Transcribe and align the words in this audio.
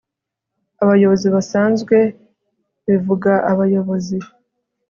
Abayobozi 0.83 1.27
basanzwe 1.35 1.97
bivuga 2.87 3.31
abayobozi 3.51 4.17